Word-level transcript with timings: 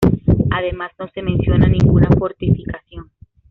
Además, 0.49 0.93
no 0.97 1.07
se 1.09 1.21
menciona 1.21 1.67
ninguna 1.67 2.09
fortificación. 2.17 3.11